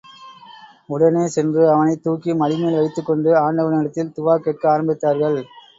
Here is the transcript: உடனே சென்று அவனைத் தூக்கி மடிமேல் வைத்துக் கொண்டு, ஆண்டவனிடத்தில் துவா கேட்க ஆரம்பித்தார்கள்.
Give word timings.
உடனே 0.89 1.27
சென்று 1.27 1.69
அவனைத் 1.69 2.03
தூக்கி 2.03 2.33
மடிமேல் 2.33 2.79
வைத்துக் 2.79 3.05
கொண்டு, 3.05 3.37
ஆண்டவனிடத்தில் 3.37 4.13
துவா 4.17 4.37
கேட்க 4.39 4.77
ஆரம்பித்தார்கள். 4.77 5.41